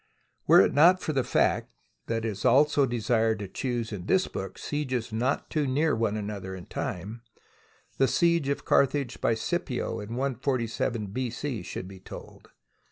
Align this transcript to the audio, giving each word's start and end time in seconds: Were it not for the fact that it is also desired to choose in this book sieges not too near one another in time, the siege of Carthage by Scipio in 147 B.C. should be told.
Were 0.47 0.61
it 0.61 0.73
not 0.73 0.99
for 0.99 1.13
the 1.13 1.23
fact 1.23 1.69
that 2.07 2.25
it 2.25 2.29
is 2.29 2.43
also 2.43 2.87
desired 2.87 3.37
to 3.37 3.47
choose 3.47 3.91
in 3.91 4.07
this 4.07 4.27
book 4.27 4.57
sieges 4.57 5.13
not 5.13 5.51
too 5.51 5.67
near 5.67 5.95
one 5.95 6.17
another 6.17 6.55
in 6.55 6.65
time, 6.65 7.21
the 7.99 8.07
siege 8.07 8.49
of 8.49 8.65
Carthage 8.65 9.21
by 9.21 9.35
Scipio 9.35 9.99
in 9.99 10.15
147 10.15 11.05
B.C. 11.05 11.61
should 11.61 11.87
be 11.87 11.99
told. 11.99 12.49